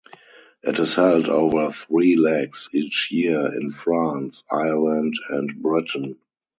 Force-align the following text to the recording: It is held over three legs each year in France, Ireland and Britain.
It 0.63 0.79
is 0.79 0.95
held 0.95 1.29
over 1.29 1.71
three 1.71 2.15
legs 2.15 2.69
each 2.73 3.11
year 3.11 3.47
in 3.55 3.69
France, 3.69 4.43
Ireland 4.49 5.13
and 5.29 5.61
Britain. 5.61 6.17